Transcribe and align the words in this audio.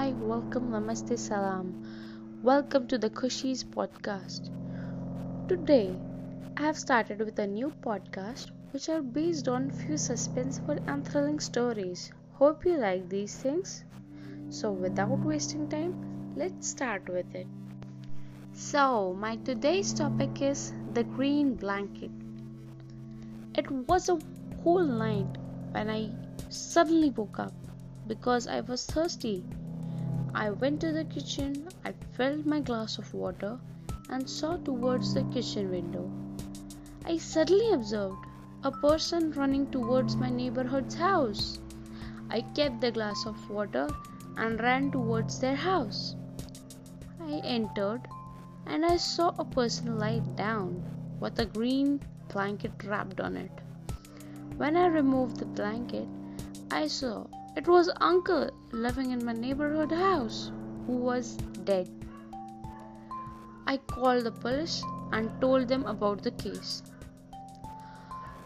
Hi, 0.00 0.14
welcome, 0.18 0.70
Namaste, 0.70 1.18
Salam. 1.18 1.74
Welcome 2.42 2.86
to 2.86 2.96
the 2.96 3.10
Kushi's 3.10 3.62
podcast. 3.62 4.48
Today, 5.46 6.00
I 6.56 6.62
have 6.62 6.78
started 6.78 7.18
with 7.18 7.38
a 7.38 7.46
new 7.46 7.70
podcast 7.82 8.50
which 8.70 8.88
are 8.88 9.02
based 9.02 9.46
on 9.46 9.70
few 9.70 9.96
suspenseful 9.96 10.78
and 10.88 11.06
thrilling 11.06 11.38
stories. 11.38 12.10
Hope 12.32 12.64
you 12.64 12.78
like 12.78 13.10
these 13.10 13.36
things. 13.36 13.84
So, 14.48 14.72
without 14.72 15.22
wasting 15.22 15.68
time, 15.68 15.94
let's 16.34 16.68
start 16.70 17.06
with 17.06 17.34
it. 17.34 17.46
So, 18.54 19.12
my 19.12 19.36
today's 19.36 19.92
topic 19.92 20.40
is 20.40 20.72
the 20.94 21.04
green 21.04 21.56
blanket. 21.56 22.10
It 23.54 23.70
was 23.70 24.08
a 24.08 24.18
whole 24.62 24.86
night 24.86 25.36
when 25.72 25.90
I 25.90 26.10
suddenly 26.48 27.10
woke 27.10 27.38
up 27.38 27.52
because 28.06 28.46
I 28.46 28.62
was 28.62 28.86
thirsty. 28.86 29.44
I 30.34 30.50
went 30.50 30.80
to 30.82 30.92
the 30.92 31.04
kitchen, 31.04 31.68
I 31.84 31.92
filled 32.12 32.46
my 32.46 32.60
glass 32.60 32.98
of 32.98 33.12
water, 33.12 33.58
and 34.08 34.28
saw 34.28 34.56
towards 34.56 35.14
the 35.14 35.24
kitchen 35.24 35.70
window. 35.70 36.10
I 37.04 37.16
suddenly 37.18 37.72
observed 37.72 38.26
a 38.62 38.70
person 38.70 39.32
running 39.32 39.70
towards 39.70 40.16
my 40.16 40.30
neighborhood's 40.30 40.94
house. 40.94 41.58
I 42.28 42.42
kept 42.42 42.80
the 42.80 42.92
glass 42.92 43.26
of 43.26 43.50
water 43.50 43.88
and 44.36 44.60
ran 44.60 44.90
towards 44.92 45.40
their 45.40 45.56
house. 45.56 46.14
I 47.20 47.40
entered 47.44 48.06
and 48.66 48.84
I 48.84 48.98
saw 48.98 49.34
a 49.38 49.44
person 49.44 49.98
lie 49.98 50.20
down 50.36 50.82
with 51.18 51.38
a 51.38 51.46
green 51.46 52.00
blanket 52.28 52.72
wrapped 52.84 53.20
on 53.20 53.36
it. 53.36 53.50
When 54.56 54.76
I 54.76 54.86
removed 54.86 55.38
the 55.38 55.46
blanket, 55.46 56.06
I 56.70 56.86
saw 56.86 57.26
it 57.56 57.66
was 57.66 57.90
uncle 58.00 58.50
living 58.72 59.10
in 59.10 59.24
my 59.24 59.32
neighborhood 59.32 59.90
house 59.92 60.52
who 60.86 60.92
was 60.92 61.36
dead. 61.64 61.88
I 63.66 63.76
called 63.76 64.24
the 64.24 64.32
police 64.32 64.82
and 65.12 65.30
told 65.40 65.68
them 65.68 65.84
about 65.86 66.22
the 66.22 66.30
case. 66.32 66.82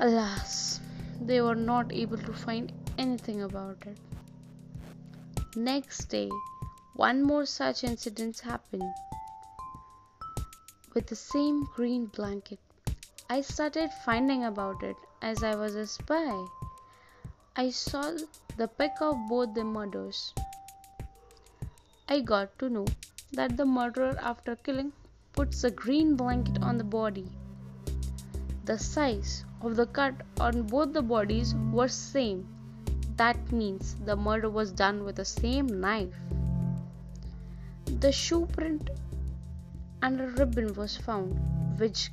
Alas, 0.00 0.80
they 1.20 1.40
were 1.40 1.54
not 1.54 1.92
able 1.92 2.18
to 2.18 2.32
find 2.32 2.72
anything 2.98 3.42
about 3.42 3.84
it. 3.86 3.98
Next 5.56 6.06
day, 6.06 6.28
one 6.94 7.22
more 7.22 7.46
such 7.46 7.84
incident 7.84 8.40
happened 8.40 8.92
with 10.94 11.06
the 11.06 11.16
same 11.16 11.64
green 11.74 12.06
blanket. 12.06 12.58
I 13.30 13.40
started 13.42 13.90
finding 14.04 14.44
about 14.44 14.82
it 14.82 14.96
as 15.22 15.42
I 15.42 15.54
was 15.54 15.74
a 15.74 15.86
spy. 15.86 16.46
I 17.56 17.70
saw 17.70 18.16
the 18.58 18.66
pic 18.66 19.00
of 19.00 19.16
both 19.28 19.54
the 19.54 19.62
murders. 19.62 20.34
I 22.08 22.18
got 22.20 22.58
to 22.58 22.68
know 22.68 22.86
that 23.32 23.56
the 23.56 23.64
murderer, 23.64 24.18
after 24.20 24.56
killing, 24.56 24.92
puts 25.32 25.62
a 25.62 25.70
green 25.70 26.16
blanket 26.16 26.60
on 26.60 26.76
the 26.76 26.82
body. 26.82 27.26
The 28.64 28.76
size 28.76 29.44
of 29.62 29.76
the 29.76 29.86
cut 29.86 30.22
on 30.40 30.62
both 30.62 30.92
the 30.92 31.02
bodies 31.02 31.54
was 31.72 31.92
same. 31.92 32.48
That 33.14 33.52
means 33.52 33.94
the 34.04 34.16
murder 34.16 34.50
was 34.50 34.72
done 34.72 35.04
with 35.04 35.14
the 35.16 35.24
same 35.24 35.68
knife. 35.80 36.16
The 38.00 38.10
shoe 38.10 38.46
print 38.46 38.90
and 40.02 40.20
a 40.20 40.26
ribbon 40.30 40.74
was 40.74 40.96
found, 40.96 41.38
which 41.78 42.10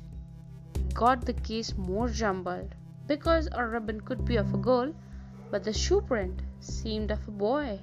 got 0.94 1.26
the 1.26 1.34
case 1.50 1.76
more 1.76 2.08
jumbled 2.08 2.76
because 3.08 3.48
a 3.50 3.66
ribbon 3.66 4.00
could 4.00 4.24
be 4.24 4.36
of 4.36 4.54
a 4.54 4.58
girl 4.58 4.94
but 5.50 5.64
the 5.64 5.72
shoe 5.72 6.00
print 6.00 6.42
seemed 6.60 7.10
of 7.10 7.26
a 7.28 7.30
boy. 7.30 7.78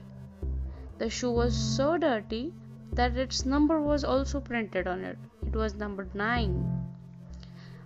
The 0.97 1.09
shoe 1.09 1.31
was 1.31 1.55
so 1.55 1.97
dirty 1.97 2.53
that 2.93 3.17
its 3.17 3.45
number 3.45 3.81
was 3.81 4.03
also 4.03 4.39
printed 4.39 4.87
on 4.87 5.03
it. 5.03 5.17
It 5.45 5.55
was 5.55 5.75
number 5.75 6.07
9. 6.13 6.87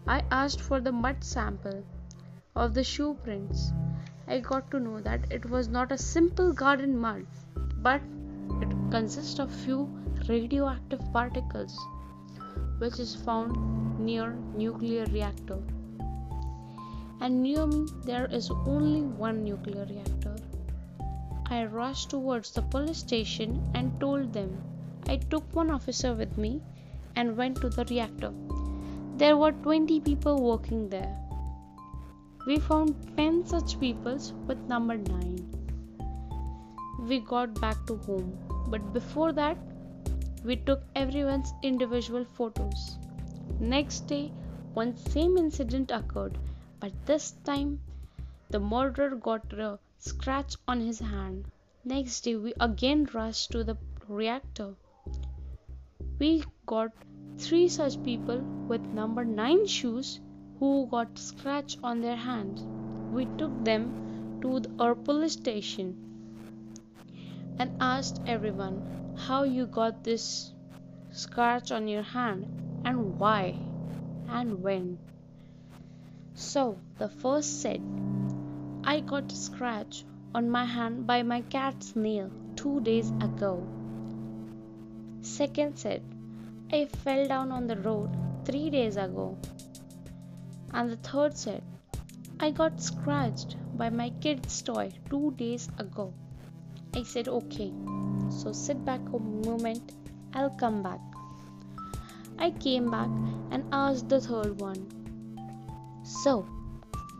I 0.07 0.23
asked 0.31 0.61
for 0.61 0.79
the 0.79 0.91
mud 0.91 1.23
sample 1.23 1.83
of 2.55 2.73
the 2.73 2.83
shoe 2.83 3.17
prints. 3.23 3.71
I 4.27 4.39
got 4.39 4.69
to 4.71 4.79
know 4.79 4.99
that 5.01 5.31
it 5.31 5.49
was 5.49 5.67
not 5.67 5.91
a 5.91 5.97
simple 5.97 6.51
garden 6.53 6.97
mud, 6.97 7.25
but 7.77 8.01
it 8.61 8.91
consists 8.91 9.39
of 9.39 9.51
few 9.51 9.89
radioactive 10.27 11.01
particles 11.13 11.77
which 12.79 12.99
is 12.99 13.15
found 13.15 13.99
near 13.99 14.33
nuclear 14.55 15.05
reactor 15.05 15.59
and 17.19 17.41
near 17.41 17.65
me 17.65 17.87
there 18.05 18.25
is 18.27 18.49
only 18.65 19.01
one 19.01 19.43
nuclear 19.43 19.85
reactor. 19.85 20.35
I 21.49 21.65
rushed 21.65 22.09
towards 22.09 22.51
the 22.51 22.61
police 22.61 22.97
station 22.97 23.71
and 23.73 23.99
told 23.99 24.33
them 24.33 24.61
I 25.07 25.17
took 25.17 25.43
one 25.55 25.71
officer 25.71 26.13
with 26.13 26.37
me 26.37 26.61
and 27.15 27.37
went 27.37 27.61
to 27.61 27.69
the 27.69 27.85
reactor. 27.85 28.33
There 29.15 29.37
were 29.37 29.51
20 29.51 29.99
people 30.01 30.41
working 30.41 30.89
there. 30.89 31.17
We 32.45 32.59
found 32.59 32.95
10 33.17 33.45
such 33.45 33.79
people 33.79 34.19
with 34.45 34.59
number 34.67 34.97
9. 34.97 35.57
We 37.07 37.19
got 37.19 37.59
back 37.59 37.85
to 37.87 37.95
home, 37.95 38.37
but 38.67 38.93
before 38.93 39.31
that, 39.33 39.57
we 40.43 40.57
took 40.57 40.83
everyone's 40.95 41.53
individual 41.63 42.25
photos. 42.25 42.97
Next 43.59 44.07
day, 44.07 44.31
one 44.73 44.95
same 44.95 45.37
incident 45.37 45.91
occurred 45.91 46.37
but 46.79 46.93
this 47.05 47.31
time 47.43 47.79
the 48.49 48.59
murderer 48.59 49.15
got 49.15 49.51
a 49.53 49.79
scratch 49.97 50.55
on 50.67 50.79
his 50.79 50.99
hand. 50.99 51.45
Next 51.83 52.21
day, 52.21 52.35
we 52.35 52.53
again 52.59 53.07
rushed 53.13 53.51
to 53.51 53.63
the 53.63 53.77
reactor. 54.07 54.75
We 56.19 56.43
got 56.65 56.91
three 57.37 57.67
such 57.67 58.01
people 58.03 58.41
with 58.67 58.93
number 58.93 59.25
9 59.25 59.67
shoes 59.67 60.19
who 60.59 60.87
got 60.87 61.17
scratch 61.17 61.77
on 61.83 62.01
their 62.01 62.15
hands. 62.15 62.63
We 63.11 63.25
took 63.37 63.63
them 63.63 64.39
to 64.41 64.59
the, 64.59 64.71
our 64.79 64.95
police 64.95 65.33
station 65.33 65.95
and 67.59 67.71
asked 67.79 68.21
everyone 68.27 68.81
how 69.15 69.43
you 69.43 69.65
got 69.65 70.03
this 70.03 70.53
scratch 71.11 71.71
on 71.71 71.87
your 71.87 72.03
hand 72.03 72.45
and 72.85 73.19
why 73.19 73.55
and 74.29 74.61
when. 74.61 74.97
So 76.39 76.77
the 76.99 77.09
first 77.09 77.61
said, 77.63 77.81
I 78.83 78.99
got 78.99 79.31
a 79.31 79.35
scratch 79.35 80.05
on 80.35 80.51
my 80.51 80.65
hand 80.65 81.07
by 81.07 81.23
my 81.23 81.41
cat's 81.41 81.95
nail 81.95 82.29
two 82.55 82.79
days 82.81 83.09
ago. 83.09 83.67
Second 85.21 85.79
said, 85.79 86.03
I 86.71 86.85
fell 86.85 87.27
down 87.27 87.51
on 87.51 87.65
the 87.65 87.77
road 87.77 88.11
three 88.45 88.69
days 88.69 88.97
ago. 88.97 89.35
And 90.73 90.91
the 90.91 90.97
third 90.97 91.35
said, 91.35 91.63
I 92.39 92.51
got 92.51 92.79
scratched 92.79 93.55
by 93.75 93.89
my 93.89 94.11
kid's 94.21 94.61
toy 94.61 94.91
two 95.09 95.33
days 95.37 95.67
ago. 95.79 96.13
I 96.93 97.01
said, 97.01 97.27
okay, 97.27 97.73
so 98.29 98.51
sit 98.51 98.85
back 98.85 99.01
a 99.11 99.17
moment, 99.17 99.91
I'll 100.35 100.51
come 100.51 100.83
back. 100.83 100.99
I 102.37 102.51
came 102.51 102.91
back 102.91 103.09
and 103.49 103.63
asked 103.71 104.07
the 104.09 104.21
third 104.21 104.61
one, 104.61 104.96
so, 106.07 106.45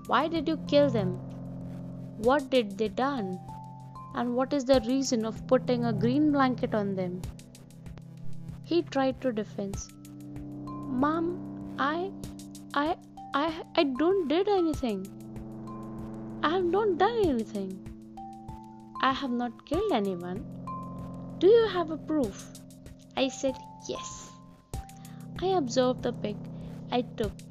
why 0.07 0.27
did 0.29 0.47
you 0.47 0.57
kill 0.67 0.89
them? 0.89 1.09
What 2.27 2.49
did 2.49 2.77
they 2.77 2.87
done? 2.87 3.37
And 4.15 4.33
what 4.33 4.53
is 4.53 4.63
the 4.63 4.79
reason 4.87 5.25
of 5.25 5.45
putting 5.45 5.83
a 5.83 5.91
green 5.91 6.31
blanket 6.31 6.73
on 6.73 6.95
them? 6.95 7.21
He 8.63 8.81
tried 8.83 9.19
to 9.21 9.33
defend. 9.33 9.75
Mom, 11.03 11.25
I 11.77 12.11
I 12.73 12.95
I 13.33 13.61
I 13.75 13.83
don't 13.83 14.29
did 14.29 14.47
anything. 14.47 15.01
I 16.41 16.51
have 16.51 16.65
not 16.77 16.97
done 16.97 17.19
anything. 17.25 17.71
I 19.01 19.11
have 19.11 19.31
not 19.31 19.65
killed 19.65 19.91
anyone. 19.91 20.45
Do 21.39 21.47
you 21.47 21.67
have 21.67 21.91
a 21.91 21.97
proof? 21.97 22.47
I 23.17 23.27
said 23.27 23.57
yes. 23.89 24.31
I 25.41 25.47
observed 25.57 26.03
the 26.03 26.13
pig 26.13 26.37
I 26.89 27.01
took 27.01 27.46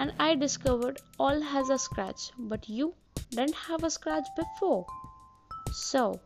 and 0.00 0.14
I 0.18 0.34
discovered 0.34 0.98
all 1.18 1.42
has 1.42 1.68
a 1.68 1.78
scratch, 1.78 2.30
but 2.38 2.68
you 2.70 2.94
didn't 3.30 3.54
have 3.54 3.84
a 3.84 3.90
scratch 3.90 4.28
before. 4.34 4.86
So, 5.72 6.20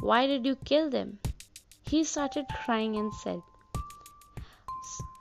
why 0.00 0.26
did 0.26 0.44
you 0.44 0.56
kill 0.56 0.90
them? 0.90 1.18
He 1.84 2.04
started 2.04 2.44
crying 2.64 2.96
and 2.96 3.14
said, 3.14 3.40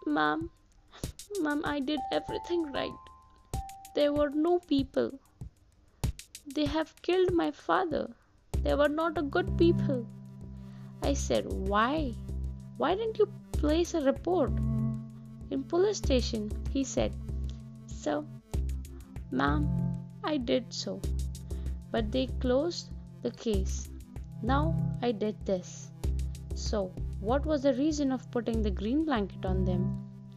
Mom, 0.05 0.49
Mom, 1.39 1.61
I 1.63 1.79
did 1.79 2.01
everything 2.11 2.65
right. 2.73 3.07
There 3.95 4.11
were 4.11 4.31
no 4.31 4.59
people. 4.59 5.17
They 6.55 6.65
have 6.65 7.01
killed 7.03 7.31
my 7.33 7.51
father. 7.51 8.03
They 8.63 8.75
were 8.75 8.89
not 8.89 9.17
a 9.17 9.29
good 9.37 9.57
people. 9.57 10.05
I 11.01 11.13
said, 11.13 11.45
Why? 11.53 12.15
Why 12.75 12.95
didn't 12.95 13.17
you 13.17 13.31
place 13.53 13.93
a 13.93 14.01
report? 14.01 14.51
In 15.51 15.63
police 15.63 15.99
station, 15.99 16.51
he 16.73 16.83
said, 16.83 17.13
so, 18.07 18.25
ma'am, 19.31 19.63
I 20.23 20.37
did 20.37 20.71
so. 20.73 21.01
But 21.91 22.09
they 22.09 22.27
closed 22.43 22.91
the 23.21 23.31
case. 23.31 23.89
Now 24.41 24.63
I 25.01 25.11
did 25.11 25.35
this. 25.45 25.91
So, 26.55 26.93
what 27.19 27.45
was 27.45 27.63
the 27.63 27.73
reason 27.73 28.13
of 28.13 28.31
putting 28.31 28.61
the 28.61 28.71
green 28.71 29.03
blanket 29.03 29.45
on 29.45 29.65
them? 29.65 29.83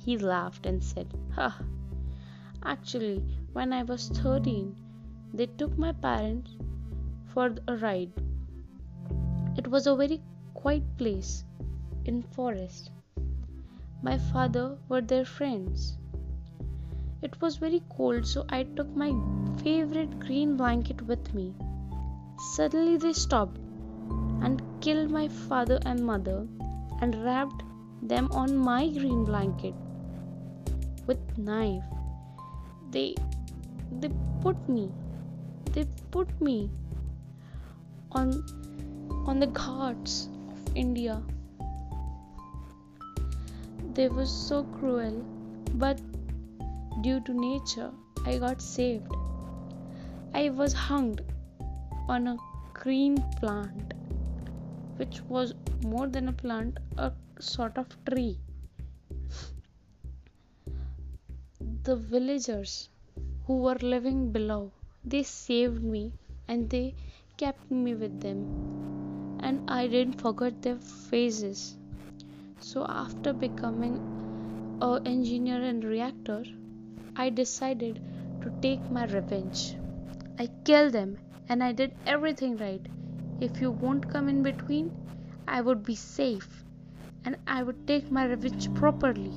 He 0.05 0.19
laughed 0.19 0.67
and 0.67 0.83
said, 0.83 1.15
Ha! 1.37 1.61
Actually, 2.65 3.23
when 3.53 3.73
I 3.73 3.85
was 3.85 4.09
13, 4.09 4.75
they 5.33 5.47
took 5.47 5.79
my 5.79 5.93
parents 5.93 6.57
for 7.27 7.55
a 7.69 7.77
ride. 7.77 8.13
It 9.57 9.69
was 9.69 9.87
a 9.87 9.95
very 9.95 10.21
quiet 10.55 10.97
place 10.99 11.45
in 12.05 12.23
forest. 12.23 12.91
My 14.03 14.19
father 14.19 14.77
were 14.89 15.03
their 15.03 15.25
friends. 15.25 16.00
It 17.23 17.41
was 17.41 17.57
very 17.57 17.83
cold, 17.91 18.27
so 18.27 18.45
I 18.49 18.63
took 18.63 18.95
my 18.97 19.13
favorite 19.63 20.19
green 20.21 20.57
blanket 20.57 21.03
with 21.03 21.35
me. 21.35 21.55
Suddenly 22.55 22.97
they 22.97 23.13
stopped 23.13 23.59
and 24.43 24.63
killed 24.81 25.11
my 25.11 25.29
father 25.29 25.79
and 25.85 26.05
mother 26.05 26.47
and 27.03 27.23
wrapped 27.23 27.63
them 28.03 28.31
on 28.33 28.57
my 28.57 28.89
green 28.89 29.25
blanket 29.25 29.75
with 31.07 31.19
knife. 31.37 31.85
They 32.91 33.15
they 34.01 34.11
put 34.41 34.69
me 34.69 34.91
they 35.73 35.85
put 36.11 36.41
me 36.41 36.71
on 38.13 38.33
on 39.27 39.41
the 39.41 39.49
ghats 39.49 40.29
of 40.53 40.77
India. 40.77 41.23
They 43.95 44.09
were 44.09 44.27
so 44.27 44.63
cruel, 44.79 45.23
but 45.75 46.01
due 47.03 47.21
to 47.21 47.33
nature, 47.33 47.91
I 48.25 48.39
got 48.39 48.61
saved. 48.61 49.13
I 50.35 50.51
was 50.51 50.73
hung 50.73 51.19
on 52.09 52.27
a 52.27 52.37
green 52.75 53.17
plant, 53.39 53.95
which 54.97 55.23
was 55.23 55.55
more 55.85 56.07
than 56.07 56.29
a 56.29 56.33
plant, 56.33 56.79
a 56.99 57.13
sort 57.39 57.79
of 57.79 57.89
tree. 58.05 58.39
The 61.83 61.97
villagers 61.97 62.91
who 63.47 63.59
were 63.59 63.79
living 63.81 64.31
below, 64.33 64.73
they 65.05 65.23
saved 65.23 65.83
me 65.83 66.13
and 66.49 66.69
they 66.69 66.95
kept 67.37 67.71
me 67.71 67.95
with 67.95 68.21
them 68.21 68.45
and 69.41 69.71
I 69.71 69.87
didn't 69.87 70.21
forget 70.21 70.61
their 70.63 70.77
faces. 70.77 71.77
So 72.61 72.85
after 72.89 73.33
becoming 73.33 73.97
an 74.83 75.07
engineer 75.07 75.63
and 75.63 75.83
reactor, 75.83 76.45
I 77.23 77.29
decided 77.29 78.01
to 78.43 78.51
take 78.63 78.91
my 78.91 79.05
revenge. 79.05 79.77
I 80.39 80.47
killed 80.65 80.95
them 80.95 81.19
and 81.51 81.63
I 81.63 81.73
did 81.73 81.93
everything 82.07 82.57
right. 82.57 82.81
If 83.41 83.61
you 83.61 83.73
won't 83.73 84.11
come 84.11 84.31
in 84.31 84.43
between, 84.43 84.91
I 85.47 85.61
would 85.61 85.85
be 85.85 85.97
safe 85.97 86.65
and 87.27 87.37
I 87.47 87.63
would 87.63 87.87
take 87.87 88.11
my 88.11 88.25
revenge 88.25 88.73
properly. 88.73 89.35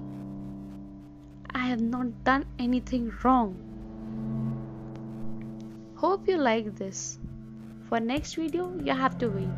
I 1.54 1.66
have 1.68 1.82
not 1.82 2.24
done 2.24 2.46
anything 2.58 3.12
wrong. 3.22 3.54
Hope 5.98 6.30
you 6.30 6.38
like 6.38 6.74
this. 6.78 7.20
For 7.90 8.00
next 8.00 8.36
video, 8.36 8.74
you 8.82 8.94
have 8.94 9.18
to 9.18 9.28
wait. 9.28 9.56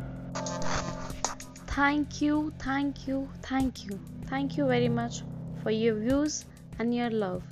Thank 1.78 2.20
you, 2.20 2.52
thank 2.58 3.06
you, 3.06 3.28
thank 3.42 3.84
you. 3.84 4.00
Thank 4.24 4.56
you 4.56 4.66
very 4.66 4.88
much 4.88 5.22
for 5.62 5.70
your 5.70 5.94
views 5.94 6.44
and 6.80 6.92
your 6.92 7.10
love. 7.10 7.44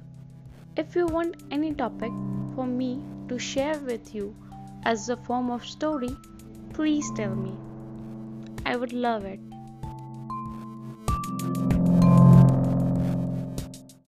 If 0.76 0.96
you 0.96 1.06
want 1.06 1.36
any 1.52 1.72
topic 1.72 2.10
for 2.56 2.66
me 2.66 3.00
to 3.28 3.38
share 3.38 3.78
with 3.78 4.12
you 4.12 4.34
as 4.82 5.08
a 5.08 5.16
form 5.16 5.48
of 5.48 5.64
story, 5.64 6.16
please 6.72 7.08
tell 7.14 7.34
me. 7.36 7.52
I 8.66 8.74
would 8.74 8.92
love 8.92 9.24
it. 9.24 9.38